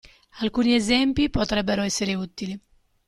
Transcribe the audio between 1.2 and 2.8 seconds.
potrebbero essere utili.